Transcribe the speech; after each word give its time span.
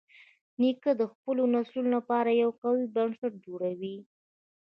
نیکه 0.59 0.91
د 0.99 1.03
خپلو 1.13 1.43
نسلونو 1.55 1.89
لپاره 1.97 2.29
یو 2.43 2.49
قوي 2.61 2.85
بنسټ 2.95 3.33
جوړوي. 3.45 3.95